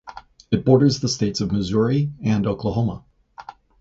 [0.49, 3.03] It borders the states of Missouri and Oklahoma.